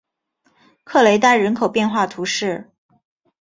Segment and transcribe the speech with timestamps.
[0.83, 2.71] 克雷丹人口变化图示